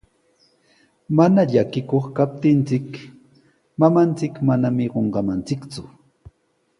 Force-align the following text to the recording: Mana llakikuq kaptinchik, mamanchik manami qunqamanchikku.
Mana 1.17 1.41
llakikuq 1.51 2.05
kaptinchik, 2.17 2.89
mamanchik 3.79 4.33
manami 4.47 4.85
qunqamanchikku. 4.93 5.81